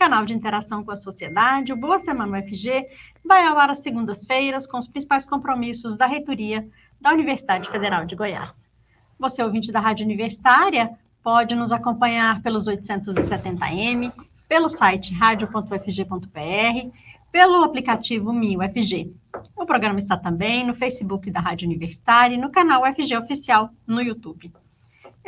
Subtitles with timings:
[0.00, 1.74] canal de interação com a sociedade.
[1.74, 2.86] O Boa Semana UFG
[3.22, 6.66] vai ao ar às segundas-feiras com os principais compromissos da reitoria
[6.98, 8.66] da Universidade Federal de Goiás.
[9.18, 10.90] Você, ouvinte da Rádio Universitária,
[11.22, 14.10] pode nos acompanhar pelos 870M,
[14.48, 16.96] pelo site radio.ufg.br,
[17.30, 19.14] pelo aplicativo MinUFG.
[19.54, 24.00] O programa está também no Facebook da Rádio Universitária e no canal UFG Oficial no
[24.00, 24.50] YouTube.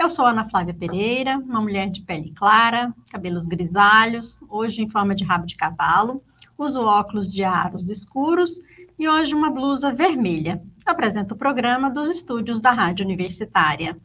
[0.03, 5.15] Eu sou Ana Flávia Pereira, uma mulher de pele clara, cabelos grisalhos, hoje em forma
[5.15, 6.21] de rabo de cavalo,
[6.59, 8.61] uso óculos de aros escuros
[8.99, 10.61] e hoje uma blusa vermelha.
[10.85, 13.97] Apresento o programa dos estúdios da Rádio Universitária.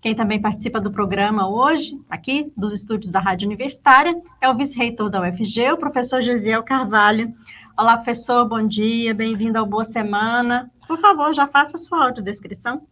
[0.00, 5.10] Quem também participa do programa hoje, aqui, dos estúdios da Rádio Universitária, é o vice-reitor
[5.10, 7.34] da UFG, o professor Gesiel Carvalho.
[7.76, 10.70] Olá, professor, bom dia, bem-vindo ao Boa Semana.
[10.86, 12.86] Por favor, já faça sua audiodescrição.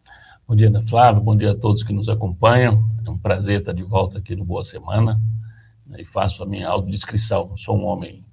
[0.48, 2.89] Bom dia, Ana Flávia, bom dia a todos que nos acompanham.
[3.05, 5.20] É um prazer estar de volta aqui no Boa Semana
[5.84, 7.56] né, e faço a minha autodescrição.
[7.56, 8.25] Sou um homem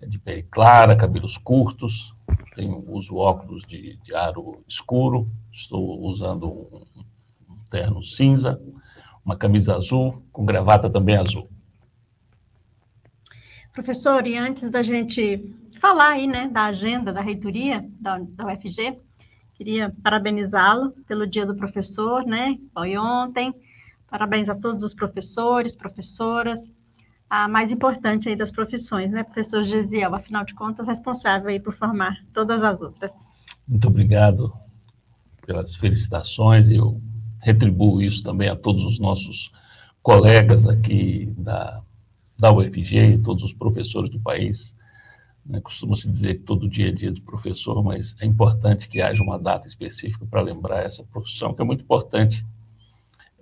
[0.00, 2.14] é, de pele clara, cabelos curtos,
[2.56, 6.84] tenho, uso óculos de, de aro escuro, estou usando um,
[7.50, 8.58] um terno cinza,
[9.22, 11.50] uma camisa azul, com gravata também azul.
[13.74, 18.98] Professor, e antes da gente falar aí, né, da agenda da reitoria da, da UFG,
[19.54, 22.58] Queria parabenizá-lo pelo Dia do Professor, né?
[22.72, 23.54] Foi ontem.
[24.08, 26.60] Parabéns a todos os professores, professoras,
[27.28, 29.22] a mais importante aí das profissões, né?
[29.22, 33.12] Professor Gesiel, afinal de contas, responsável aí por formar todas as outras.
[33.66, 34.52] Muito obrigado
[35.46, 36.68] pelas felicitações.
[36.68, 37.00] Eu
[37.40, 39.50] retribuo isso também a todos os nossos
[40.02, 41.82] colegas aqui da,
[42.38, 44.74] da UFG todos os professores do país
[45.44, 45.60] né?
[45.60, 49.38] Costuma-se dizer que todo dia é dia do professor, mas é importante que haja uma
[49.38, 52.44] data específica para lembrar essa profissão, que é muito importante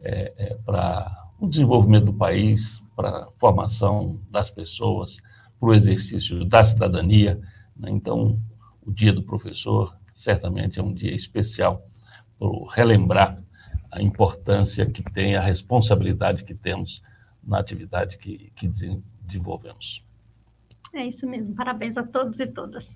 [0.02, 5.18] é, é, para o desenvolvimento do país, para a formação das pessoas,
[5.58, 7.40] para o exercício da cidadania.
[7.76, 7.90] Né?
[7.90, 8.38] Então,
[8.82, 11.86] o dia do professor certamente é um dia especial
[12.38, 13.42] para relembrar
[13.90, 17.02] a importância que tem, a responsabilidade que temos
[17.42, 18.68] na atividade que, que
[19.26, 20.02] desenvolvemos.
[20.92, 21.54] É isso mesmo.
[21.54, 22.86] Parabéns a todos e todas.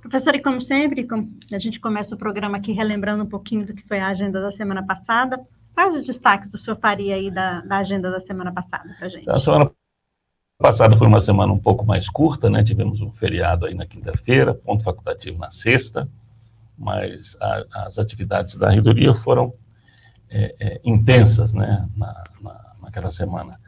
[0.00, 1.06] Professor, e como sempre,
[1.50, 4.52] a gente começa o programa aqui relembrando um pouquinho do que foi a agenda da
[4.52, 5.40] semana passada.
[5.72, 9.08] Quais os destaques o senhor faria aí da, da agenda da semana passada para a
[9.08, 9.28] gente?
[9.28, 9.70] A semana
[10.58, 12.62] passada foi uma semana um pouco mais curta, né?
[12.62, 16.06] Tivemos um feriado aí na quinta-feira, ponto facultativo na sexta,
[16.78, 19.54] mas a, as atividades da reitoria foram
[20.28, 21.88] é, é, intensas, né?
[21.96, 23.58] Na, na, naquela semana.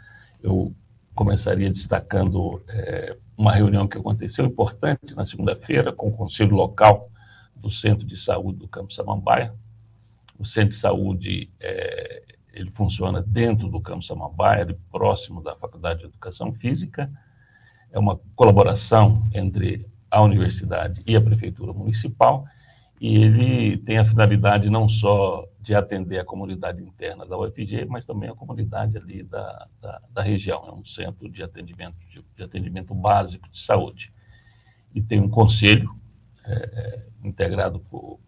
[0.42, 0.72] Eu
[1.16, 7.10] começaria destacando é, uma reunião que aconteceu importante na segunda-feira com o Conselho Local
[7.56, 9.52] do Centro de Saúde do Campo Samambaia.
[10.38, 12.22] O Centro de Saúde é,
[12.52, 17.10] ele funciona dentro do Campo Samambaia, próximo da Faculdade de Educação Física.
[17.90, 22.46] É uma colaboração entre a universidade e a prefeitura municipal
[23.00, 28.04] e ele tem a finalidade não só de atender a comunidade interna da UFG, mas
[28.04, 30.64] também a comunidade ali da, da, da região.
[30.64, 34.12] É um centro de atendimento, de, de, atendimento básico de saúde.
[34.94, 35.92] E tem um conselho
[36.44, 38.20] é, é, integrado por,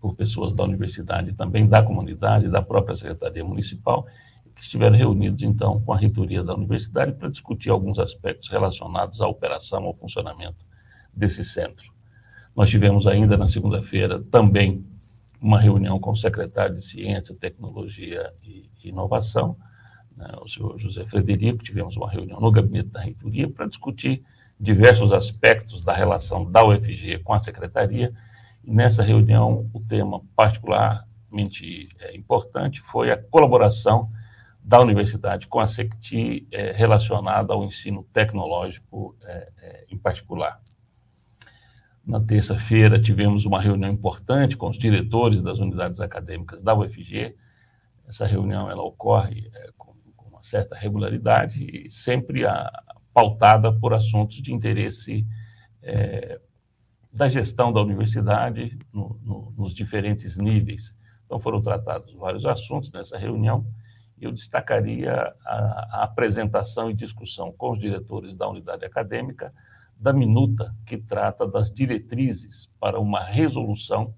[0.00, 4.06] por pessoas da universidade, também da comunidade, da própria Secretaria Municipal,
[4.54, 9.28] que estiveram reunidos, então, com a reitoria da universidade para discutir alguns aspectos relacionados à
[9.28, 10.64] operação, ao funcionamento
[11.12, 11.92] desse centro.
[12.56, 14.90] Nós tivemos ainda na segunda-feira também
[15.42, 19.56] uma reunião com o secretário de Ciência, Tecnologia e Inovação,
[20.16, 21.64] né, o senhor José Frederico.
[21.64, 24.22] Tivemos uma reunião no gabinete da reitoria para discutir
[24.58, 28.14] diversos aspectos da relação da UFG com a secretaria.
[28.62, 34.08] E nessa reunião, o tema particularmente é, importante foi a colaboração
[34.62, 40.60] da universidade com a SECTI é, relacionada ao ensino tecnológico é, é em particular.
[42.04, 47.36] Na terça-feira, tivemos uma reunião importante com os diretores das unidades acadêmicas da UFG.
[48.08, 52.68] Essa reunião ela ocorre é, com, com, uma certa regularidade e sempre a,
[53.14, 55.24] pautada por assuntos de interesse
[55.80, 56.40] é,
[57.12, 60.92] da gestão da universidade no, no, nos diferentes níveis.
[61.24, 63.64] Então, foram tratados vários assuntos nessa reunião.
[64.20, 69.52] Eu destacaria a, a apresentação e discussão com os diretores da unidade acadêmica
[70.02, 74.12] da minuta que trata das diretrizes para uma resolução,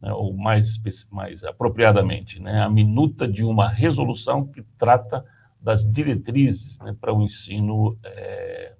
[0.00, 0.78] né, ou mais,
[1.10, 5.24] mais apropriadamente, né, a minuta de uma resolução que trata
[5.58, 8.74] das diretrizes né, para o ensino é,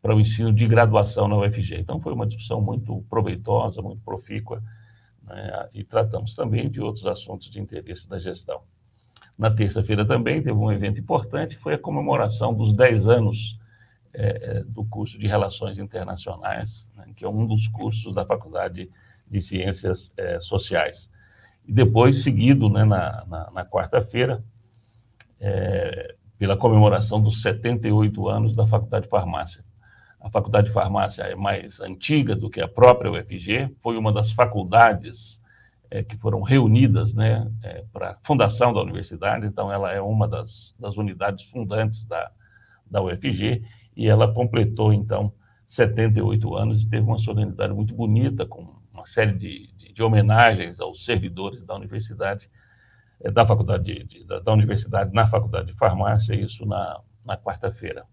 [0.00, 1.76] para o ensino de graduação na UFG.
[1.78, 4.62] Então foi uma discussão muito proveitosa, muito profícua,
[5.24, 8.60] né, e tratamos também de outros assuntos de interesse da gestão.
[9.36, 13.58] Na terça-feira também teve um evento importante, foi a comemoração dos 10 anos
[14.14, 18.90] é, é, do curso de Relações Internacionais, né, que é um dos cursos da Faculdade
[19.28, 21.10] de Ciências é, Sociais.
[21.66, 24.44] E depois, seguido né, na, na, na quarta-feira,
[25.40, 29.64] é, pela comemoração dos 78 anos da Faculdade de Farmácia.
[30.20, 34.32] A Faculdade de Farmácia é mais antiga do que a própria UFG, foi uma das
[34.32, 35.40] faculdades
[35.90, 40.28] é, que foram reunidas né, é, para a fundação da universidade, então ela é uma
[40.28, 42.30] das, das unidades fundantes da,
[42.90, 43.62] da UFG,
[43.96, 45.32] e ela completou, então,
[45.68, 48.62] 78 anos e teve uma solenidade muito bonita, com
[48.92, 52.50] uma série de, de, de homenagens aos servidores da universidade,
[53.22, 57.36] eh, da faculdade de, de, da, da, universidade na faculdade de farmácia, isso na, na
[57.36, 58.04] quarta-feira.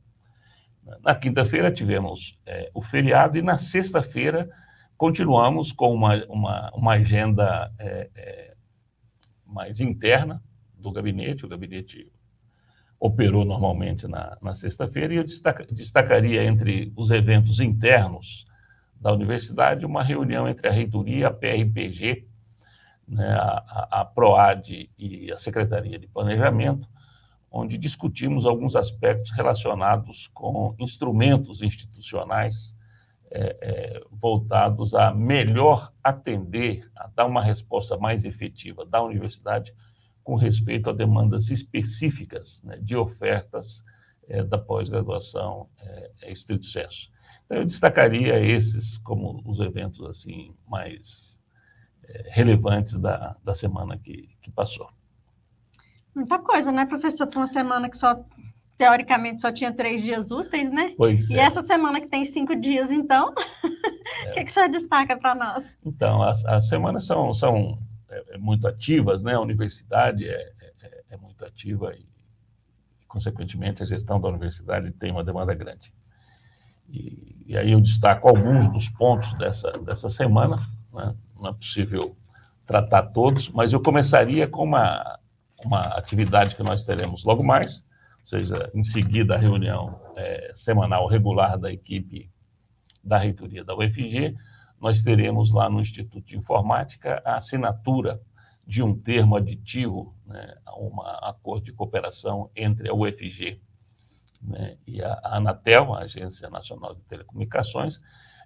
[1.04, 4.50] Na quinta-feira tivemos é, o feriado e na sexta-feira
[4.98, 8.54] continuamos com uma, uma, uma agenda é, é,
[9.46, 10.42] mais interna
[10.74, 12.12] do gabinete, o gabinete
[13.00, 18.46] operou normalmente na, na sexta-feira, e eu destaca, destacaria entre os eventos internos
[19.00, 22.28] da universidade uma reunião entre a reitoria, a PRPG,
[23.08, 26.88] né, a, a PROAD e a Secretaria de Planejamento,
[27.50, 32.76] onde discutimos alguns aspectos relacionados com instrumentos institucionais
[33.32, 39.74] é, é, voltados a melhor atender, a dar uma resposta mais efetiva da universidade
[40.30, 43.84] com respeito a demandas específicas né, de ofertas
[44.28, 47.10] é, da pós-graduação é, é, estrito senso.
[47.46, 51.40] Então, eu destacaria esses como os eventos assim mais
[52.08, 54.88] é, relevantes da, da semana que, que passou.
[56.14, 57.26] Muita coisa, né, professor?
[57.26, 58.24] Para uma semana que só,
[58.78, 60.94] teoricamente, só tinha três dias úteis, né?
[60.96, 61.40] Pois e é.
[61.40, 63.34] essa semana que tem cinco dias, então,
[63.66, 64.32] o é.
[64.34, 65.66] que, que o senhor destaca para nós?
[65.84, 69.34] Então, as, as semanas são, são é, é, muito ativas, né?
[69.34, 70.52] A universidade é,
[70.82, 72.06] é, é muito ativa e,
[73.08, 75.94] consequentemente, a gestão da universidade tem uma demanda grande.
[76.88, 80.58] E, e aí eu destaco alguns dos pontos dessa, dessa semana,
[80.94, 81.16] né?
[81.40, 82.16] não é possível
[82.66, 85.20] tratar todos, mas eu começaria com uma,
[85.64, 87.84] uma atividade que nós teremos logo mais,
[88.22, 92.30] ou seja, em seguida a reunião é, semanal regular da equipe
[93.04, 94.36] da reitoria da UFG,
[94.80, 98.22] nós teremos lá no Instituto de Informática a assinatura
[98.66, 103.60] de um termo aditivo, né, um acordo de cooperação entre a UFG
[104.42, 108.00] né, e a Anatel, a Agência Nacional de Telecomunicações,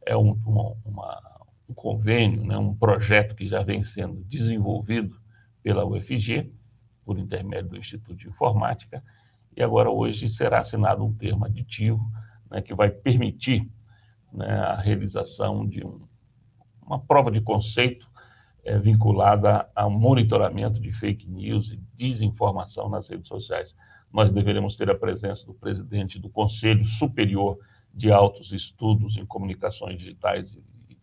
[0.06, 5.20] é um, uma, uma, um convênio, né, um projeto que já vem sendo desenvolvido
[5.62, 6.52] pela UFG,
[7.06, 9.04] por intermédio do Instituto de Informática,
[9.56, 12.02] e agora hoje será assinado um termo aditivo
[12.50, 13.70] né, que vai permitir
[14.32, 16.00] né, a realização de um,
[16.86, 18.08] uma prova de conceito
[18.64, 23.76] é, vinculada ao monitoramento de fake news e desinformação nas redes sociais.
[24.12, 27.58] Nós deveremos ter a presença do presidente do Conselho Superior
[27.94, 30.58] de Altos Estudos em Comunicações Digitais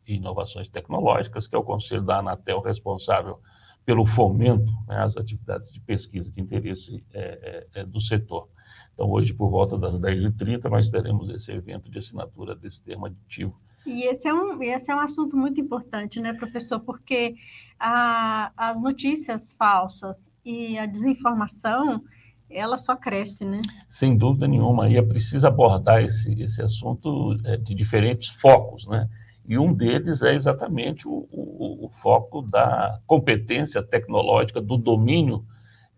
[0.06, 3.38] e Inovações Tecnológicas, que é o conselho da Anatel responsável
[3.84, 8.48] pelo fomento né, às atividades de pesquisa de interesse é, é, é do setor.
[8.94, 13.58] Então, hoje, por volta das 10h30, nós teremos esse evento de assinatura desse termo aditivo
[13.86, 16.80] e esse é um, esse é um assunto muito importante, né, professor?
[16.80, 17.34] Porque
[17.78, 22.02] a, as notícias falsas e a desinformação,
[22.50, 23.60] ela só cresce, né?
[23.88, 24.88] Sem dúvida nenhuma.
[24.88, 29.08] E é preciso abordar esse, esse assunto é, de diferentes focos, né?
[29.46, 35.44] E um deles é exatamente o, o, o foco da competência tecnológica, do domínio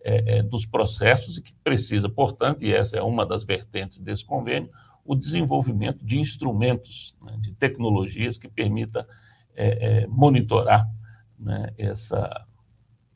[0.05, 4.71] é, dos processos, e que precisa, portanto, e essa é uma das vertentes desse convênio,
[5.05, 9.07] o desenvolvimento de instrumentos, né, de tecnologias que permita
[9.55, 10.89] é, é, monitorar
[11.39, 12.47] né, essa,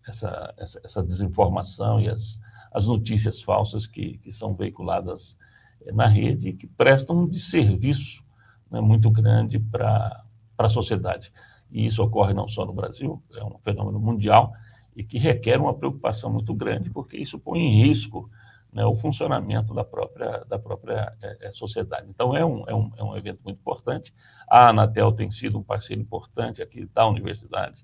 [0.07, 2.39] essa, essa, essa, desinformação e as,
[2.73, 5.39] as notícias falsas que, que são veiculadas
[5.85, 8.23] é, na rede e que prestam um desserviço
[8.71, 10.25] né, muito grande para
[10.59, 11.33] a sociedade.
[11.71, 14.53] E isso ocorre não só no Brasil, é um fenômeno mundial
[14.95, 18.31] e que requer uma preocupação muito grande, porque isso põe em risco
[18.77, 22.07] né, o funcionamento da própria, da própria é, sociedade.
[22.11, 24.13] Então, é um, é, um, é um evento muito importante.
[24.47, 27.83] A Anatel tem sido um parceiro importante aqui da universidade,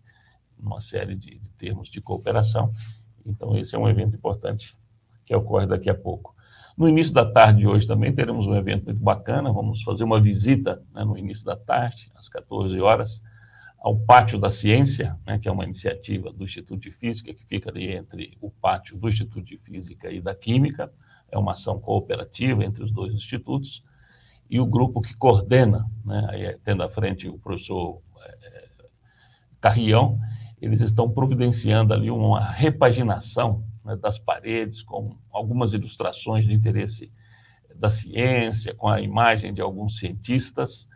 [0.59, 2.75] numa série de, de termos de cooperação.
[3.25, 4.77] Então, esse é um evento importante
[5.25, 6.37] que ocorre daqui a pouco.
[6.77, 10.21] No início da tarde de hoje também teremos um evento muito bacana, vamos fazer uma
[10.21, 13.23] visita né, no início da tarde, às 14 horas,
[13.83, 17.69] ao Pátio da Ciência, né, que é uma iniciativa do Instituto de Física, que fica
[17.69, 20.93] ali entre o pátio do Instituto de Física e da Química,
[21.33, 23.83] é uma ação cooperativa entre os dois institutos,
[24.49, 28.69] e o grupo que coordena, né, aí, tendo à frente o professor é,
[29.61, 30.21] Carrião,
[30.61, 37.13] eles estão providenciando ali uma repaginação né, das paredes, com algumas ilustrações de interesse
[37.75, 40.89] da ciência, com a imagem de alguns cientistas.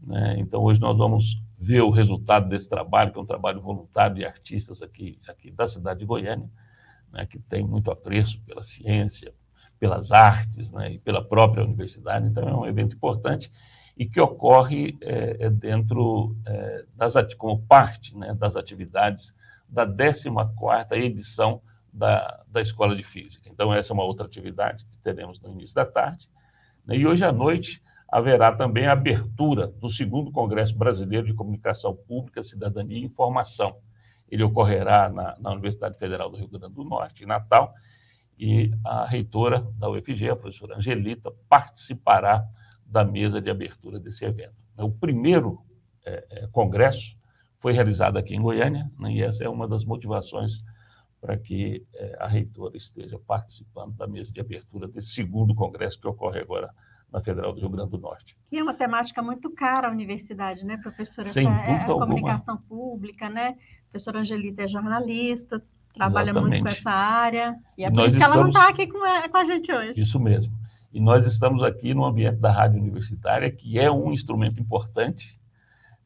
[0.00, 0.36] Né?
[0.38, 4.24] Então, hoje nós vamos ver o resultado desse trabalho, que é um trabalho voluntário de
[4.24, 6.50] artistas aqui, aqui da cidade de Goiânia,
[7.12, 9.32] né, que tem muito apreço pela ciência,
[9.78, 12.26] pelas artes né, e pela própria universidade.
[12.26, 13.52] Então, é um evento importante
[13.96, 19.32] e que ocorre é, é dentro é, das como parte né, das atividades
[19.68, 23.48] da 14ª edição da, da Escola de Física.
[23.48, 26.28] Então, essa é uma outra atividade que teremos no início da tarde.
[26.84, 26.96] Né?
[26.96, 27.80] E hoje à noite
[28.12, 33.78] haverá também a abertura do segundo Congresso Brasileiro de Comunicação Pública, Cidadania e Informação.
[34.30, 37.72] Ele ocorrerá na, na Universidade Federal do Rio Grande do Norte, em Natal,
[38.38, 42.46] e a reitora da UFG, a professora Angelita, participará
[42.84, 44.54] da mesa de abertura desse evento.
[44.76, 45.62] O primeiro
[46.04, 47.16] é, é, congresso
[47.60, 50.62] foi realizado aqui em Goiânia, né, e essa é uma das motivações
[51.18, 56.08] para que é, a reitora esteja participando da mesa de abertura desse segundo congresso que
[56.08, 56.68] ocorre agora
[57.12, 58.36] na Federal do Rio Grande do Norte.
[58.48, 61.30] Que é uma temática muito cara à universidade, né, professora?
[61.30, 63.48] Sem Essa, é, a comunicação pública, né?
[63.48, 65.62] A professora Angelita é jornalista,
[65.94, 66.50] trabalha Exatamente.
[66.50, 69.28] muito com essa área, e é por isso que ela não está aqui com a,
[69.28, 70.00] com a gente hoje.
[70.00, 70.52] Isso mesmo.
[70.92, 75.38] E nós estamos aqui no ambiente da rádio universitária, que é um instrumento importante,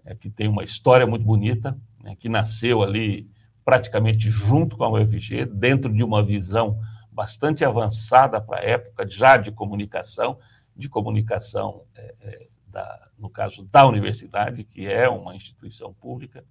[0.05, 3.29] é, que tem uma história muito bonita, né, que nasceu ali
[3.65, 6.79] praticamente junto com a UFG, dentro de uma visão
[7.11, 10.39] bastante avançada para a época, já de comunicação,
[10.77, 16.45] de comunicação, é, é, da, no caso da universidade, que é uma instituição pública.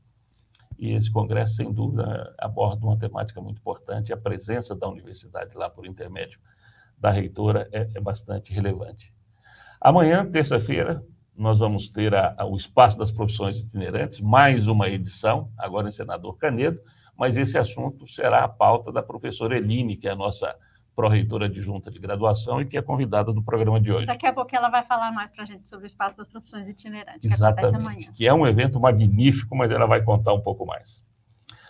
[0.78, 5.70] E esse congresso, sem dúvida, aborda uma temática muito importante, a presença da universidade lá
[5.70, 6.40] por intermédio
[6.98, 9.14] da reitora é, é bastante relevante.
[9.80, 11.04] Amanhã, terça-feira,
[11.38, 15.92] nós vamos ter a, a, o Espaço das Profissões Itinerantes, mais uma edição, agora em
[15.92, 16.80] Senador Canedo,
[17.18, 20.56] mas esse assunto será a pauta da professora Eline, que é a nossa
[20.96, 24.06] pró-reitora adjunta de graduação e que é convidada no programa de hoje.
[24.06, 26.68] Daqui a pouco ela vai falar mais para a gente sobre o Espaço das Profissões
[26.68, 28.12] Itinerantes, que Exatamente, amanhã.
[28.14, 31.04] que é um evento magnífico, mas ela vai contar um pouco mais.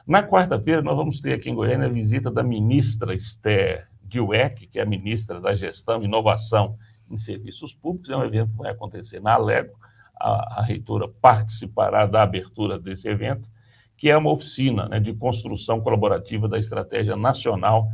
[0.06, 4.78] Na quarta-feira, nós vamos ter aqui em Goiânia a visita da ministra Esther Dweck, que
[4.78, 6.78] é a ministra da Gestão e Inovação
[7.10, 8.12] em Serviços Públicos.
[8.12, 9.74] É um evento que vai acontecer na Alego.
[10.20, 13.50] A, a reitora participará da abertura desse evento
[13.98, 17.88] que é uma oficina né, de construção colaborativa da estratégia nacional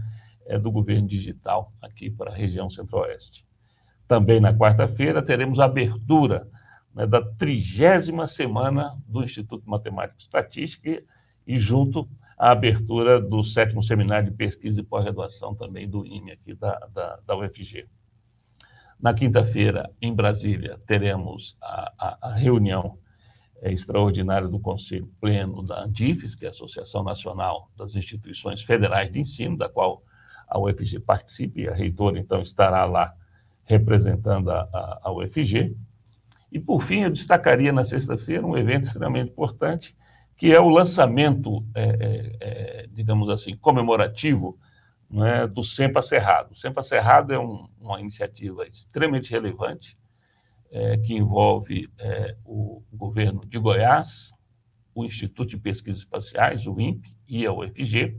[0.52, 3.46] é, do governo digital aqui para a região centro-oeste.
[4.06, 6.46] Também na quarta-feira teremos a abertura
[6.94, 11.04] né, da trigésima semana do Instituto de Matemática e Estatística
[11.48, 12.06] e, junto
[12.38, 17.20] a abertura do sétimo seminário de pesquisa e pós-graduação também do INE aqui da, da,
[17.26, 17.88] da UFG.
[19.00, 22.98] Na quinta-feira, em Brasília, teremos a, a, a reunião
[23.62, 29.10] é, extraordinária do Conselho Pleno da Andifes, que é a Associação Nacional das Instituições Federais
[29.10, 30.04] de Ensino, da qual
[30.52, 33.14] a UFG participa, e a reitora, então, estará lá
[33.64, 35.74] representando a, a, a UFG.
[36.52, 39.96] E, por fim, eu destacaria na sexta-feira um evento extremamente importante,
[40.36, 44.60] que é o lançamento, é, é, é digamos assim, comemorativo
[45.26, 46.52] é, do SEMPA Cerrado.
[46.52, 49.98] O SEMPA Cerrado é um, uma iniciativa extremamente relevante,
[50.70, 54.32] é, que envolve é, o governo de Goiás,
[54.94, 58.18] o Instituto de Pesquisas Espaciais, o INPE, e a UFG.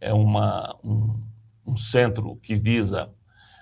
[0.00, 1.29] É uma, um,
[1.70, 3.12] um centro que visa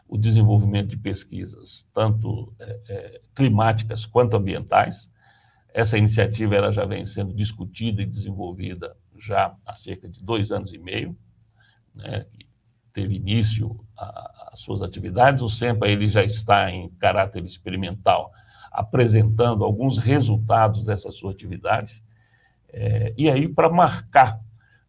[0.09, 5.11] o desenvolvimento de pesquisas, tanto é, é, climáticas quanto ambientais.
[5.75, 10.73] Essa iniciativa ela já vem sendo discutida e desenvolvida já há cerca de dois anos
[10.73, 11.17] e meio,
[11.95, 12.25] né,
[12.93, 13.79] teve início
[14.51, 15.43] as suas atividades.
[15.43, 18.33] O SEMPA ele já está em caráter experimental,
[18.73, 22.03] apresentando alguns resultados dessa sua atividade.
[22.71, 24.41] É, e aí, para marcar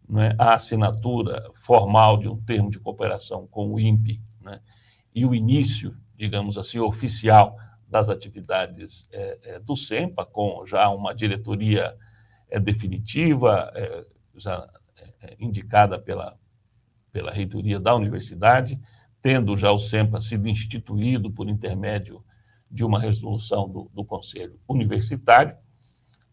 [0.09, 4.59] né, a assinatura formal de um termo de cooperação com o INPE né,
[5.13, 7.55] e o início, digamos assim, oficial
[7.87, 11.95] das atividades é, é, do SEMPA, com já uma diretoria
[12.49, 14.67] é, definitiva, é, já
[15.21, 16.37] é, indicada pela,
[17.11, 18.79] pela reitoria da universidade,
[19.21, 22.23] tendo já o SEMPA sido instituído por intermédio
[22.69, 25.55] de uma resolução do, do Conselho Universitário.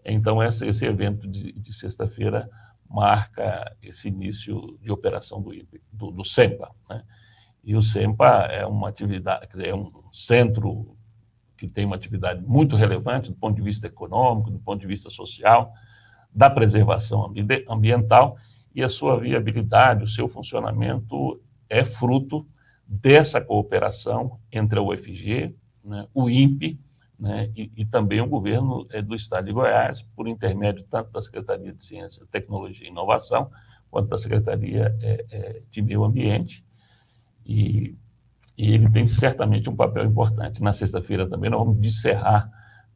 [0.05, 2.49] Então, essa, esse evento de, de sexta-feira
[2.89, 5.53] marca esse início de operação do,
[5.93, 6.71] do, do SEMPA.
[6.89, 7.03] Né?
[7.65, 10.97] E o SEMPA é uma atividade, quer dizer, é um centro
[11.57, 15.11] que tem uma atividade muito relevante do ponto de vista econômico, do ponto de vista
[15.11, 15.73] social,
[16.33, 17.33] da preservação
[17.69, 18.37] ambiental,
[18.75, 22.47] e a sua viabilidade, o seu funcionamento é fruto
[22.87, 26.79] dessa cooperação entre a UFG, né, o INPE
[27.19, 31.23] né, e, e, também o governo é, do Estado de Goiás, por intermédio tanto da
[31.23, 33.51] Secretaria de Ciência, Tecnologia e Inovação,
[33.91, 36.65] quanto da Secretaria é, é, de Meio Ambiente.
[37.45, 37.97] E,
[38.57, 40.63] e, ele tem certamente um papel importante.
[40.63, 42.51] Na sexta-feira também nós vamos descerrar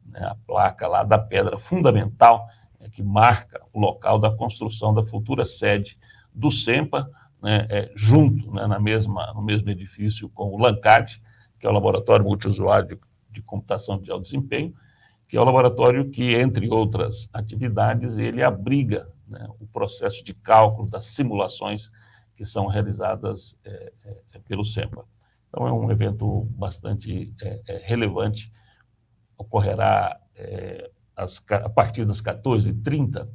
[0.05, 2.47] né, a placa lá da pedra fundamental
[2.79, 5.97] é, que marca o local da construção da futura sede
[6.33, 7.09] do SEMPA,
[7.41, 11.21] né, é, junto, né, na mesma, no mesmo edifício com o LANCAD,
[11.59, 12.99] que é o Laboratório Multiusuário de,
[13.31, 14.73] de Computação de Alto Desempenho,
[15.27, 20.89] que é o laboratório que, entre outras atividades, ele abriga né, o processo de cálculo
[20.89, 21.89] das simulações
[22.35, 23.93] que são realizadas é,
[24.33, 25.05] é, pelo SEMPA.
[25.47, 28.51] Então, é um evento bastante é, é relevante,
[29.37, 33.27] ocorrerá é, as, a partir das 14h30,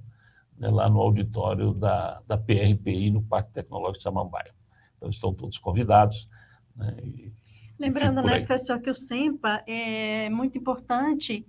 [0.59, 4.55] né, lá no auditório da, da PRPI, no Parque Tecnológico de Samambaia.
[4.97, 6.29] Então, estão todos convidados.
[6.75, 7.33] Né, e,
[7.79, 11.45] Lembrando, né, professor, que o SEMPA é muito importante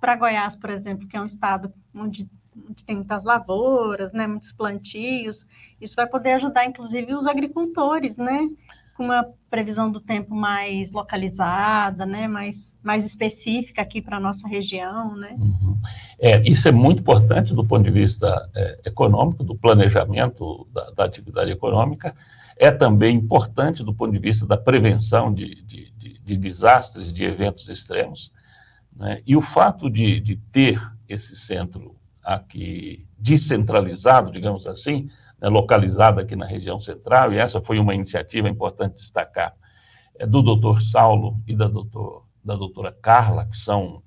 [0.00, 2.28] para Goiás, por exemplo, que é um estado onde,
[2.68, 5.46] onde, tem muitas lavouras, né, muitos plantios.
[5.80, 8.48] Isso vai poder ajudar, inclusive, os agricultores, né,
[8.96, 14.48] com uma previsão do tempo mais localizada, né, mais, mais específica aqui para a nossa
[14.48, 15.36] região, né?
[15.38, 15.76] Uhum.
[16.18, 21.04] É, isso é muito importante do ponto de vista é, econômico, do planejamento da, da,
[21.04, 22.14] atividade econômica,
[22.56, 27.22] é também importante do ponto de vista da prevenção de, de, de, de desastres, de
[27.24, 28.32] eventos extremos,
[28.94, 29.20] né?
[29.26, 35.10] e o fato de, de ter esse centro aqui descentralizado, digamos assim,
[35.40, 39.54] né, localizada aqui na região central, e essa foi uma iniciativa importante destacar,
[40.18, 44.02] é, do doutor Saulo e da, doutor, da doutora Carla, que são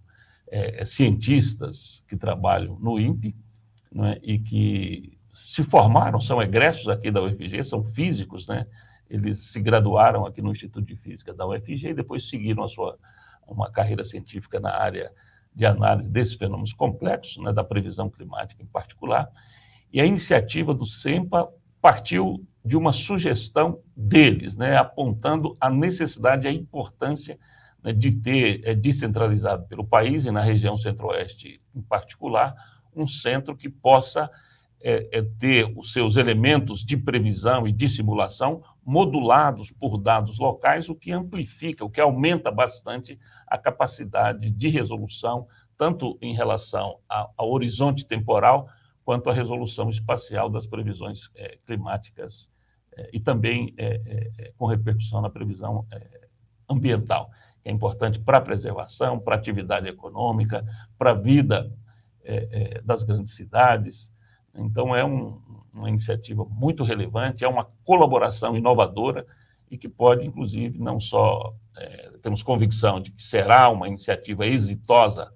[0.47, 3.35] é, cientistas que trabalham no INPE,
[3.91, 8.67] né, e que se formaram, são egressos aqui da UFG, são físicos, né?
[9.09, 12.97] Eles se graduaram aqui no Instituto de Física da UFG e depois seguiram a sua
[13.47, 15.11] uma carreira científica na área
[15.55, 19.27] de análise desses fenômenos complexos, né, da previsão climática em particular.
[19.91, 21.49] E a iniciativa do SEMPA
[21.81, 27.39] partiu de uma sugestão deles, né, apontando a necessidade e a importância
[27.83, 32.53] né, de ter é, descentralizado pelo país e na região centro-oeste em particular,
[32.95, 34.29] um centro que possa
[34.81, 40.87] é, é, ter os seus elementos de previsão e de simulação modulados por dados locais,
[40.87, 47.51] o que amplifica, o que aumenta bastante a capacidade de resolução, tanto em relação ao
[47.51, 48.69] horizonte temporal,
[49.03, 52.49] quanto à resolução espacial das previsões é, climáticas
[52.95, 55.85] é, e também é, é com repercussão na previsão
[56.69, 57.29] ambiental,
[57.61, 60.63] que é importante para a preservação, para a atividade econômica,
[60.97, 61.69] para a vida
[62.83, 64.11] das grandes cidades.
[64.55, 65.39] Então, é um,
[65.73, 69.25] uma iniciativa muito relevante, é uma colaboração inovadora
[69.69, 71.53] e que pode, inclusive, não só
[72.21, 75.31] temos convicção de que será uma iniciativa exitosa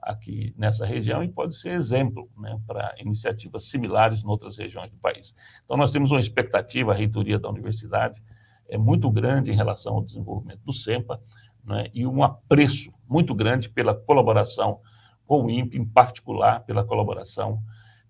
[0.00, 4.96] aqui nessa região e pode ser exemplo né, para iniciativas similares em outras regiões do
[4.98, 5.34] país.
[5.64, 8.22] Então, nós temos uma expectativa, a reitoria da universidade
[8.68, 11.20] é muito grande em relação ao desenvolvimento do SEMPA
[11.64, 14.80] né, e um apreço muito grande pela colaboração
[15.26, 17.60] com o INPE, em particular pela colaboração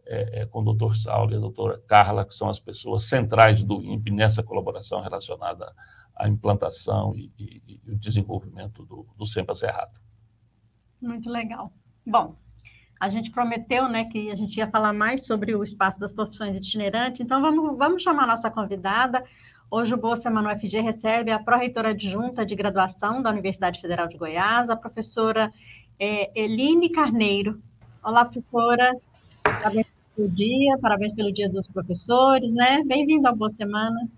[0.09, 3.62] é, é, com o doutor Saulo e a doutora Carla, que são as pessoas centrais
[3.62, 5.73] do INPE nessa colaboração relacionada
[6.16, 9.92] à implantação e, e, e o desenvolvimento do, do SEMPA Cerrado.
[11.01, 11.71] Muito legal.
[12.07, 12.37] Bom,
[12.99, 16.57] a gente prometeu, né, que a gente ia falar mais sobre o espaço das profissões
[16.57, 19.23] itinerantes, então vamos, vamos chamar a nossa convidada.
[19.71, 24.16] Hoje o Boa Semana UFG recebe a pró-reitora adjunta de graduação da Universidade Federal de
[24.16, 25.53] Goiás, a professora
[26.01, 27.61] é, Eline Carneiro.
[28.03, 28.97] Olá, professora.
[30.18, 32.83] Pelo dia, parabéns pelo dia dos professores, né?
[32.85, 34.09] Bem-vindo ao Boa Semana.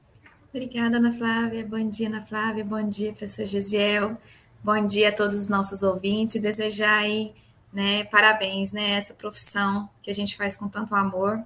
[0.49, 1.67] Obrigada, Ana Flávia.
[1.69, 2.65] Bom dia, Ana Flávia.
[2.65, 4.17] Bom dia, professor Gisiel.
[4.65, 7.35] Bom dia a todos os nossos ouvintes e desejar aí
[7.71, 8.05] né?
[8.05, 8.93] Parabéns, né?
[8.93, 11.45] Essa profissão que a gente faz com tanto amor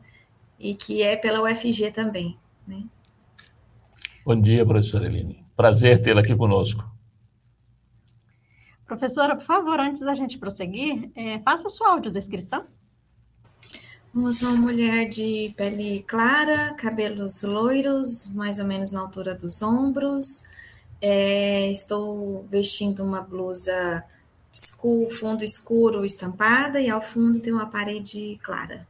[0.57, 2.85] e que é pela UFG também, né?
[4.25, 5.45] Bom dia, professora Eline.
[5.57, 6.85] Prazer tê-la aqui conosco.
[8.87, 12.65] Professora, por favor, antes da gente prosseguir, é, faça a sua audiodescrição.
[14.17, 19.61] Eu sou uma mulher de pele clara, cabelos loiros, mais ou menos na altura dos
[19.61, 20.45] ombros.
[21.03, 24.05] É, estou vestindo uma blusa
[24.53, 28.87] escuro, fundo escuro estampada e ao fundo tem uma parede clara.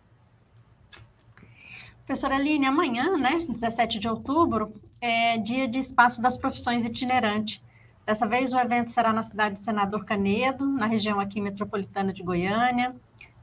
[2.04, 7.62] Professora Aline, amanhã, né, 17 de outubro, é dia de espaço das profissões itinerante.
[8.04, 12.22] Dessa vez o evento será na cidade de Senador Canedo, na região aqui metropolitana de
[12.22, 12.94] Goiânia.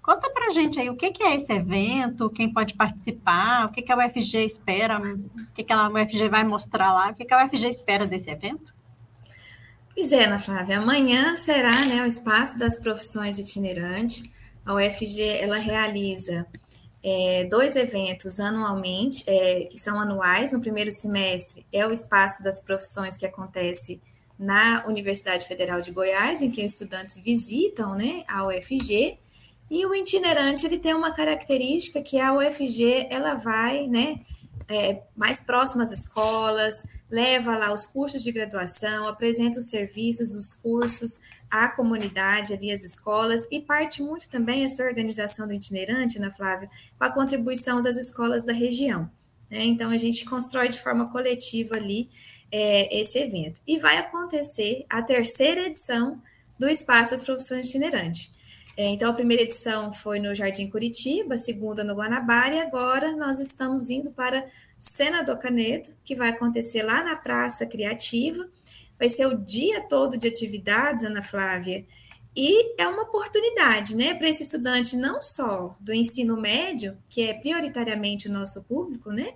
[0.02, 3.84] Conta para gente aí o que, que, é esse evento, quem pode participar, o que,
[3.84, 7.34] que a UFG espera, o que, que a UFG vai mostrar lá, o que, que
[7.34, 8.74] a UFG espera desse evento?
[9.94, 14.24] Pois é, Ana Flávia, amanhã será né, o Espaço das Profissões Itinerantes.
[14.66, 16.48] A UFG ela realiza
[17.04, 20.54] é, dois eventos anualmente, é, que são anuais.
[20.54, 24.02] No primeiro semestre é o Espaço das Profissões que acontece
[24.40, 29.20] na Universidade Federal de Goiás, em que os estudantes visitam né, a UFG.
[29.71, 34.19] E o itinerante ele tem uma característica que a UFG ela vai né,
[34.67, 40.53] é, mais próximo às escolas, leva lá os cursos de graduação, apresenta os serviços, os
[40.53, 46.34] cursos à comunidade, ali as escolas, e parte muito também essa organização do itinerante, Ana
[46.34, 49.10] Flávia, com a contribuição das escolas da região.
[49.49, 49.63] Né?
[49.63, 52.10] Então, a gente constrói de forma coletiva ali
[52.51, 53.62] é, esse evento.
[53.65, 56.21] E vai acontecer a terceira edição
[56.60, 58.40] do Espaço das Profissões Itinerantes.
[58.77, 63.15] É, então, a primeira edição foi no Jardim Curitiba, a segunda no Guanabara, e agora
[63.15, 64.45] nós estamos indo para
[64.79, 68.49] Senador Canedo, que vai acontecer lá na Praça Criativa.
[68.97, 71.86] Vai ser o dia todo de atividades, Ana Flávia,
[72.36, 77.34] e é uma oportunidade, né, para esse estudante não só do ensino médio, que é
[77.34, 79.34] prioritariamente o nosso público, né,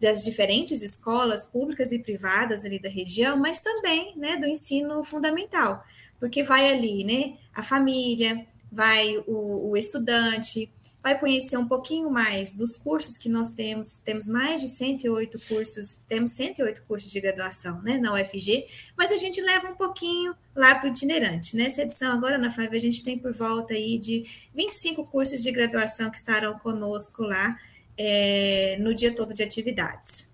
[0.00, 5.82] das diferentes escolas públicas e privadas ali da região, mas também, né, do ensino fundamental,
[6.20, 8.46] porque vai ali, né, a família,
[8.76, 10.70] vai o, o estudante,
[11.02, 15.96] vai conhecer um pouquinho mais dos cursos que nós temos, temos mais de 108 cursos,
[16.06, 20.74] temos 108 cursos de graduação né, na UFG, mas a gente leva um pouquinho lá
[20.74, 21.56] para o itinerante.
[21.56, 25.50] Nessa edição agora, na Flávia, a gente tem por volta aí de 25 cursos de
[25.50, 27.56] graduação que estarão conosco lá
[27.96, 30.28] é, no dia todo de atividades.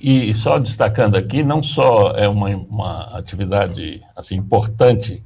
[0.00, 5.22] E só destacando aqui, não só é uma, uma atividade assim importante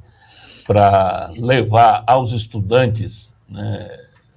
[0.67, 3.89] para levar aos estudantes né,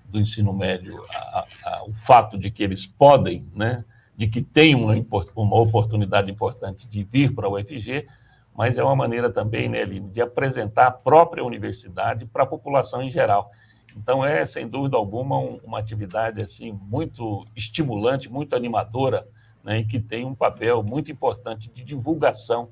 [0.09, 3.83] do ensino médio a, a, o fato de que eles podem, né,
[4.17, 4.93] de que têm uma,
[5.35, 8.07] uma oportunidade importante de vir para a UFG,
[8.55, 13.11] mas é uma maneira também, né, de apresentar a própria universidade para a população em
[13.11, 13.51] geral.
[13.95, 19.27] Então é, sem dúvida alguma, um, uma atividade assim muito estimulante, muito animadora,
[19.63, 22.69] né, e que tem um papel muito importante de divulgação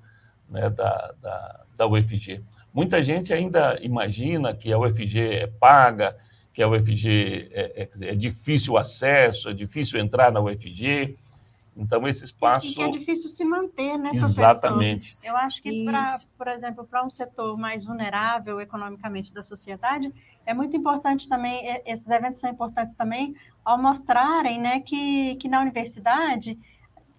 [0.49, 2.43] né, da, da, da UFG.
[2.73, 6.17] Muita gente ainda imagina que a UFG é paga,
[6.53, 11.15] que a UFG é, é, é difícil o acesso, é difícil entrar na UFG.
[11.75, 12.67] Então, esse espaço.
[12.67, 15.05] E que é difícil se manter, né, Exatamente.
[15.25, 20.13] Eu acho que, pra, por exemplo, para um setor mais vulnerável economicamente da sociedade,
[20.45, 25.61] é muito importante também, esses eventos são importantes também ao mostrarem né, que, que na
[25.61, 26.59] universidade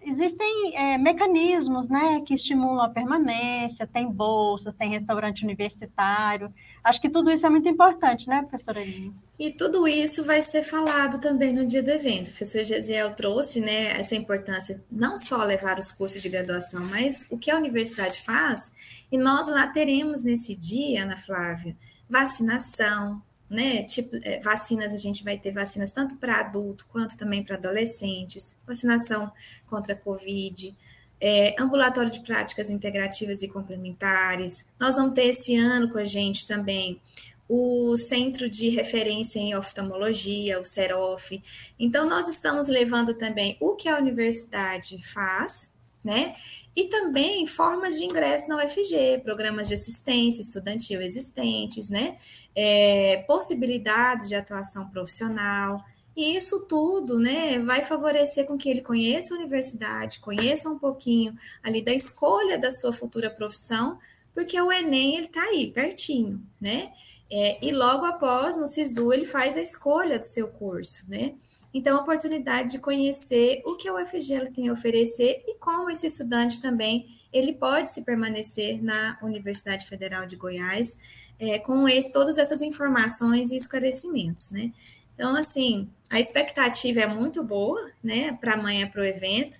[0.05, 6.53] existem é, mecanismos né, que estimulam a permanência, tem bolsas, tem restaurante universitário.
[6.83, 9.13] Acho que tudo isso é muito importante, né, professora Aline?
[9.37, 12.27] E tudo isso vai ser falado também no dia do evento.
[12.27, 17.27] O professor Gesiel trouxe né, essa importância, não só levar os cursos de graduação, mas
[17.29, 18.71] o que a universidade faz.
[19.11, 21.75] E nós lá teremos nesse dia, Ana Flávia,
[22.09, 23.83] vacinação, né?
[23.83, 28.59] Tipo, é, vacinas, a gente vai ter vacinas tanto para adulto quanto também para adolescentes,
[28.65, 29.31] vacinação
[29.67, 30.75] contra a Covid,
[31.19, 34.67] é, ambulatório de práticas integrativas e complementares.
[34.79, 37.01] Nós vamos ter esse ano com a gente também
[37.47, 41.41] o Centro de Referência em Oftalmologia, o CEROF.
[41.77, 45.71] Então, nós estamos levando também o que a universidade faz,
[46.05, 46.35] né?
[46.75, 52.17] E também formas de ingresso na UFG, programas de assistência estudantil existentes, né?
[52.55, 55.83] é, possibilidades de atuação profissional.
[56.15, 61.37] E isso tudo né, vai favorecer com que ele conheça a universidade, conheça um pouquinho
[61.61, 63.99] ali da escolha da sua futura profissão,
[64.33, 66.93] porque o Enem ele está aí, pertinho, né?
[67.29, 71.33] É, e logo após, no SISU, ele faz a escolha do seu curso, né?
[71.77, 76.07] Então, a oportunidade de conhecer o que a UFG tem a oferecer e como esse
[76.07, 80.97] estudante também ele pode se permanecer na Universidade Federal de Goiás
[81.37, 84.71] é, com esse, todas essas informações e esclarecimentos, né?
[85.13, 89.59] Então, assim, a expectativa é muito boa, né, para amanhã, para o evento,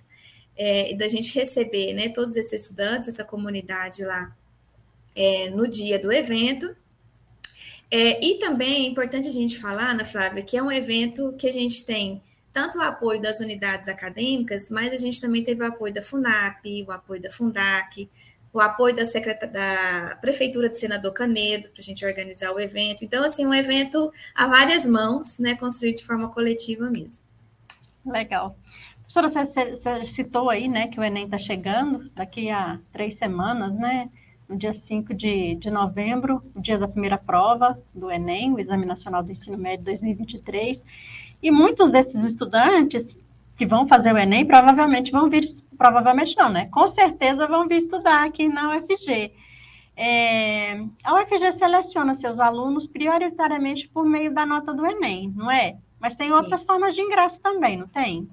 [0.56, 4.34] é, da gente receber, né, todos esses estudantes, essa comunidade lá,
[5.14, 6.74] é, no dia do evento.
[7.90, 11.48] É, e também é importante a gente falar, Ana Flávia, que é um evento que
[11.48, 12.22] a gente tem
[12.52, 16.84] tanto o apoio das unidades acadêmicas, mas a gente também teve o apoio da FUNAP,
[16.86, 18.08] o apoio da FUNDAC,
[18.50, 23.04] o apoio da, da Prefeitura de Senador Canedo para a gente organizar o evento.
[23.04, 27.22] Então, assim, um evento a várias mãos, né, construído de forma coletiva mesmo.
[28.06, 28.56] Legal.
[29.12, 33.74] Professora, você, você citou aí, né, que o Enem está chegando daqui a três semanas,
[33.74, 34.08] né?
[34.48, 38.86] No dia 5 de, de novembro, o dia da primeira prova do Enem, o Exame
[38.86, 40.84] Nacional do Ensino Médio 2023.
[41.42, 43.16] E muitos desses estudantes
[43.56, 45.44] que vão fazer o Enem provavelmente vão vir,
[45.76, 46.66] provavelmente não, né?
[46.66, 49.32] Com certeza vão vir estudar aqui na UFG.
[49.96, 55.78] É, a UFG seleciona seus alunos prioritariamente por meio da nota do Enem, não é?
[55.98, 56.66] Mas tem outras Isso.
[56.66, 58.28] formas de ingresso também, não tem?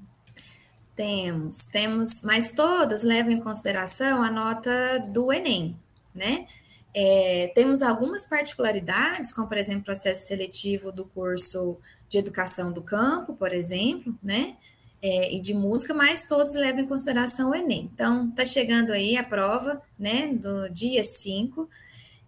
[0.94, 5.76] Temos, temos, mas todas levam em consideração a nota do Enem,
[6.14, 6.48] né?
[6.94, 12.82] É, temos algumas particularidades, como, por exemplo, o processo seletivo do curso de educação do
[12.82, 14.56] campo, por exemplo, né?
[15.02, 17.90] É, e de música, mas todos levam em consideração o Enem.
[17.94, 21.70] Então, está chegando aí a prova, né, do dia 5.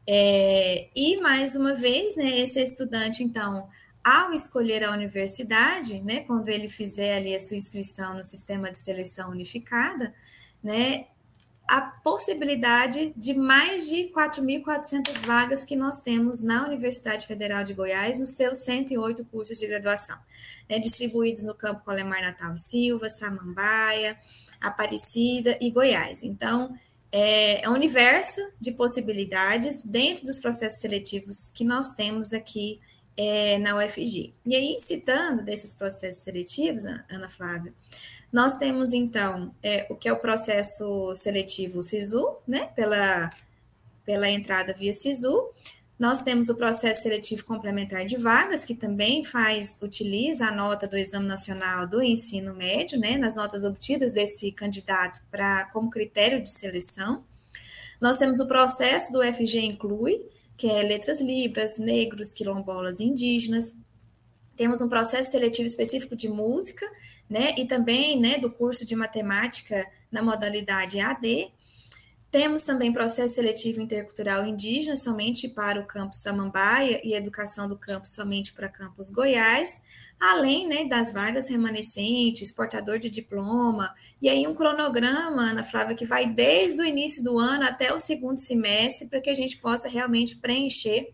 [0.06, 3.69] É, e, mais uma vez, né, esse estudante, então,
[4.04, 8.78] ao escolher a universidade, né, quando ele fizer ali a sua inscrição no sistema de
[8.78, 10.13] seleção unificada,
[10.62, 11.06] né,
[11.67, 18.19] a possibilidade de mais de 4.400 vagas que nós temos na Universidade Federal de Goiás,
[18.19, 20.17] nos seus 108 cursos de graduação,
[20.69, 24.17] né, distribuídos no campo Colemar Natal Silva, Samambaia,
[24.62, 26.21] Aparecida e Goiás.
[26.23, 26.78] Então,
[27.12, 32.80] é, é um universo de possibilidades dentro dos processos seletivos que nós temos aqui
[33.17, 34.34] é, na UFG.
[34.45, 37.73] E aí, citando desses processos seletivos, Ana Flávia,
[38.32, 43.30] nós temos, então, é, o que é o processo seletivo SISU, né, pela,
[44.06, 45.51] pela entrada via SISU.
[45.97, 50.97] Nós temos o processo seletivo complementar de vagas, que também faz, utiliza a nota do
[50.97, 56.51] Exame Nacional do Ensino Médio, né, nas notas obtidas desse candidato para como critério de
[56.51, 57.23] seleção.
[58.01, 60.25] Nós temos o processo do FG Inclui,
[60.58, 63.78] que é letras libras, negros, quilombolas e indígenas.
[64.56, 66.86] Temos um processo seletivo específico de música,
[67.30, 71.52] né, e também, né, do curso de matemática na modalidade AD.
[72.30, 78.12] Temos também processo seletivo intercultural indígena somente para o campus Samambaia e educação do campus
[78.12, 79.82] somente para campus Goiás
[80.19, 86.06] além né, das vagas remanescentes, portador de diploma, e aí um cronograma, Ana Flávia, que
[86.06, 89.89] vai desde o início do ano até o segundo semestre, para que a gente possa
[89.89, 91.13] realmente preencher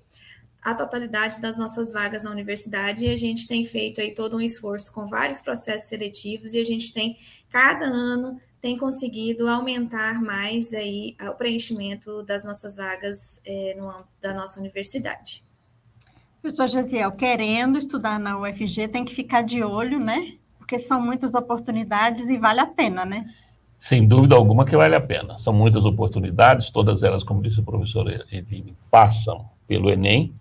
[0.62, 4.42] a totalidade das nossas vagas na universidade, e a gente tem feito aí todo um
[4.42, 7.18] esforço com vários processos seletivos, e a gente tem,
[7.50, 14.36] cada ano, tem conseguido aumentar mais aí o preenchimento das nossas vagas é, no da
[14.36, 15.44] nossa universidade.
[16.42, 20.34] Professor Gesiel, querendo estudar na UFG, tem que ficar de olho, né?
[20.58, 23.30] Porque são muitas oportunidades e vale a pena, né?
[23.78, 25.38] Sem dúvida alguma que vale a pena.
[25.38, 30.34] São muitas oportunidades, todas elas, como disse o professor Evine, passam pelo Enem.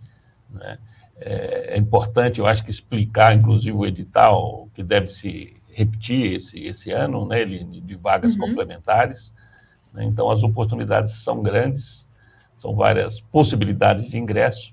[0.48, 0.78] Né?
[1.16, 6.60] É, é, importante, eu acho que explicar, inclusive, o edital, que deve se repetir esse,
[6.60, 8.40] esse ano, né, de vagas uhum.
[8.40, 9.30] complementares.
[9.92, 10.04] Né?
[10.04, 12.08] Então, as oportunidades são grandes,
[12.56, 14.72] são várias possibilidades de ingresso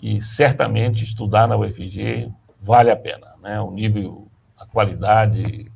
[0.00, 2.30] e certamente estudar na UFG
[2.60, 3.60] vale a pena, né?
[3.60, 4.28] O nível,
[4.58, 5.70] a qualidade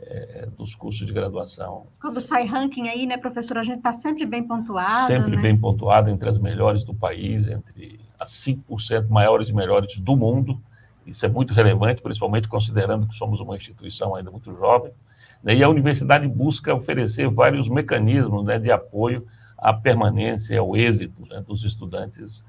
[0.00, 1.86] é, dos cursos de graduação.
[2.00, 5.06] Quando sai ranking aí, né, professora, a gente está sempre bem pontuado.
[5.06, 5.42] Sempre né?
[5.42, 10.60] bem pontuado entre as melhores do país, entre as 5% maiores e melhores do mundo.
[11.06, 14.92] Isso é muito relevante, principalmente considerando que somos uma instituição ainda muito jovem.
[15.42, 15.56] Né?
[15.56, 21.42] E a universidade busca oferecer vários mecanismos né, de apoio à permanência, ao êxito né,
[21.46, 22.44] dos estudantes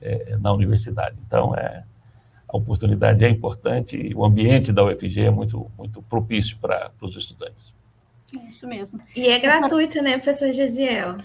[0.00, 1.16] é, na universidade.
[1.26, 1.84] Então, é,
[2.48, 7.16] a oportunidade é importante e o ambiente da UFG é muito, muito propício para os
[7.16, 7.72] estudantes.
[8.34, 9.00] É isso mesmo.
[9.14, 11.18] E é gratuito, né, professor Gesiel?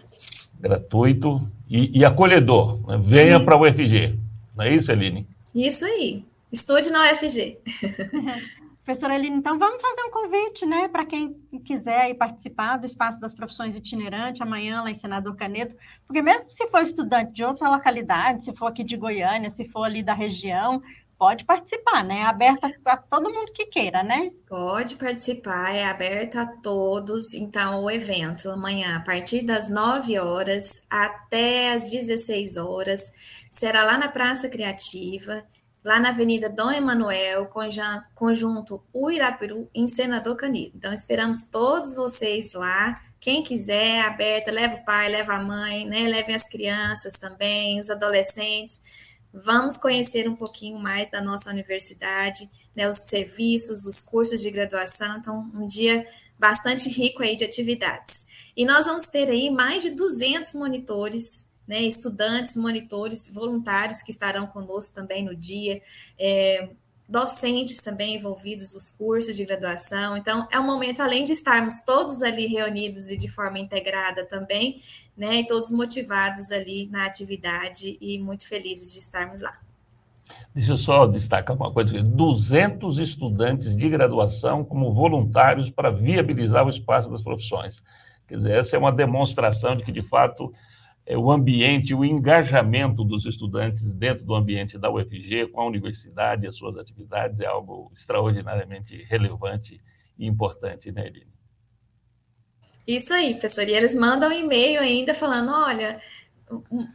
[0.59, 2.79] Gratuito e, e acolhedor.
[2.87, 3.01] Né?
[3.03, 4.17] Venha para a UFG.
[4.55, 5.27] Não é isso, Eline?
[5.53, 6.23] Isso aí.
[6.51, 7.57] Estude na UFG.
[8.83, 13.33] Professora Eline, então vamos fazer um convite, né, para quem quiser participar do Espaço das
[13.33, 15.73] Profissões Itinerante amanhã lá em Senador Canedo,
[16.05, 19.83] porque mesmo se for estudante de outra localidade, se for aqui de Goiânia, se for
[19.85, 20.81] ali da região,
[21.17, 22.17] pode participar, né?
[22.17, 24.29] É aberta a todo mundo que queira, né?
[24.49, 27.33] Pode participar, é aberta a todos.
[27.33, 33.09] Então, o evento amanhã, a partir das 9 horas até as 16 horas,
[33.49, 35.45] será lá na Praça Criativa
[35.83, 37.49] lá na Avenida Dom Emanuel,
[38.15, 40.71] conjunto Uirapiru, em Senador Canedo.
[40.75, 43.01] Então, esperamos todos vocês lá.
[43.19, 46.03] Quem quiser, aberta, leva o pai, leva a mãe, né?
[46.03, 48.81] Levem as crianças também, os adolescentes.
[49.33, 52.87] Vamos conhecer um pouquinho mais da nossa universidade, né?
[52.89, 55.17] Os serviços, os cursos de graduação.
[55.17, 58.25] Então, um dia bastante rico aí de atividades.
[58.55, 64.47] E nós vamos ter aí mais de 200 monitores né, estudantes, monitores, voluntários que estarão
[64.47, 65.81] conosco também no dia.
[66.19, 66.69] É,
[67.07, 70.17] docentes também envolvidos nos cursos de graduação.
[70.17, 74.81] Então, é um momento, além de estarmos todos ali reunidos e de forma integrada também,
[75.15, 79.59] né, e todos motivados ali na atividade e muito felizes de estarmos lá.
[80.55, 86.69] Deixa eu só destacar uma coisa: 200 estudantes de graduação como voluntários para viabilizar o
[86.69, 87.81] espaço das profissões.
[88.27, 90.53] Quer dizer, essa é uma demonstração de que, de fato,
[91.09, 96.47] o ambiente, o engajamento dos estudantes dentro do ambiente da UFG, com a universidade e
[96.47, 99.81] as suas atividades, é algo extraordinariamente relevante
[100.17, 101.33] e importante, né, Eline?
[102.87, 103.67] Isso aí, professor.
[103.67, 106.01] E eles mandam um e-mail ainda falando: olha,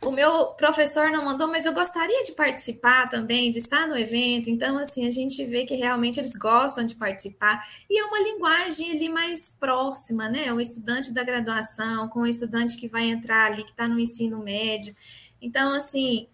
[0.04, 4.50] o meu professor não mandou, mas eu gostaria de participar também, de estar no evento.
[4.50, 7.66] Então, assim, a gente vê que realmente eles gostam de participar.
[7.88, 10.52] E é uma linguagem ali mais próxima, né?
[10.52, 14.38] O estudante da graduação com o estudante que vai entrar ali, que está no ensino
[14.38, 14.94] médio.
[15.40, 16.26] Então, assim,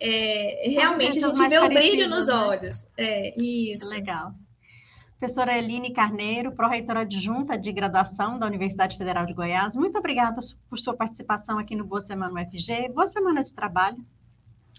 [0.00, 2.34] é, realmente a gente vê o brilho nos né?
[2.34, 2.86] olhos.
[2.96, 3.88] É, isso.
[3.88, 4.32] Legal.
[5.22, 10.80] Professora Eline Carneiro, pró-reitora adjunta de graduação da Universidade Federal de Goiás, muito obrigada por
[10.80, 12.88] sua participação aqui no Boa Semana UFG.
[12.92, 13.98] Boa semana de trabalho.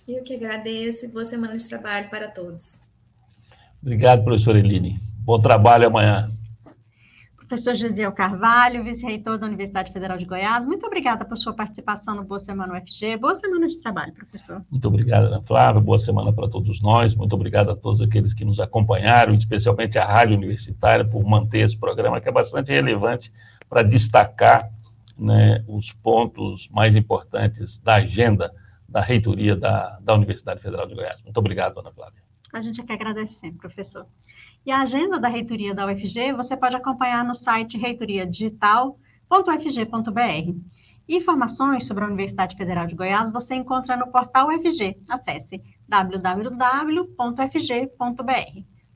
[0.05, 2.81] Eu que agradeço e boa semana de trabalho para todos.
[3.81, 4.99] Obrigado, professora Eline.
[5.19, 6.29] Bom trabalho amanhã.
[7.53, 12.23] Professor Gisiel Carvalho, vice-reitor da Universidade Federal de Goiás, muito obrigada por sua participação no
[12.23, 13.15] Boa Semana UFG.
[13.17, 14.65] Boa semana de trabalho, professor.
[14.71, 15.79] Muito obrigado, Ana Flávia.
[15.79, 17.13] Boa semana para todos nós.
[17.13, 21.77] Muito obrigado a todos aqueles que nos acompanharam, especialmente a Rádio Universitária, por manter esse
[21.77, 23.31] programa, que é bastante relevante
[23.69, 24.71] para destacar
[25.15, 28.51] né, os pontos mais importantes da agenda
[28.89, 31.21] da reitoria da, da Universidade Federal de Goiás.
[31.21, 32.23] Muito obrigado, Ana Flávia.
[32.51, 34.07] A gente é que agradece sempre, professor.
[34.65, 40.57] E a agenda da reitoria da UFG você pode acompanhar no site reitoriadigital.ufg.br.
[41.07, 44.95] Informações sobre a Universidade Federal de Goiás você encontra no portal UFG.
[45.09, 47.03] Acesse www.fg.br.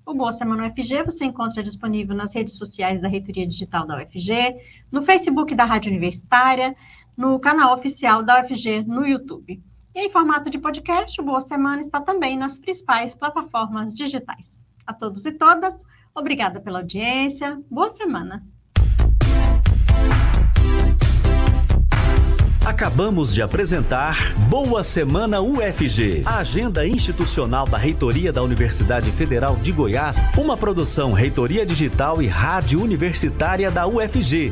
[0.06, 4.56] O Boa Semana UFG você encontra disponível nas redes sociais da Reitoria Digital da UFG,
[4.90, 6.74] no Facebook da Rádio Universitária,
[7.18, 9.62] no canal oficial da UFG no YouTube.
[9.94, 14.57] E em formato de podcast, o Boa Semana está também nas principais plataformas digitais.
[14.88, 15.76] A todos e todas,
[16.16, 17.60] obrigada pela audiência.
[17.70, 18.42] Boa semana.
[22.66, 29.72] Acabamos de apresentar Boa Semana UFG, a agenda institucional da Reitoria da Universidade Federal de
[29.72, 34.52] Goiás, uma produção Reitoria Digital e Rádio Universitária da UFG.